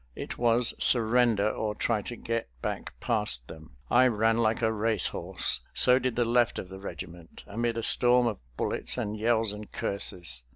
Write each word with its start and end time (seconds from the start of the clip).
It 0.15 0.35
was 0.35 0.73
surrender 0.83 1.47
or 1.47 1.75
try 1.75 2.01
to 2.01 2.15
get 2.15 2.49
back 2.63 2.99
past 2.99 3.47
them. 3.47 3.75
I 3.87 4.07
ran 4.07 4.39
like 4.39 4.63
a 4.63 4.73
racehorse, 4.73 5.61
so 5.75 5.99
did 5.99 6.15
the 6.15 6.25
left 6.25 6.57
of 6.57 6.69
the 6.69 6.79
regiment, 6.79 7.43
amid 7.45 7.77
a 7.77 7.83
storm 7.83 8.25
of 8.25 8.39
bullets 8.57 8.97
and 8.97 9.15
yells 9.15 9.51
and 9.51 9.71
curses. 9.71 10.41